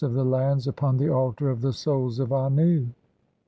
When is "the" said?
0.15-0.25, 0.97-1.07, 1.61-1.71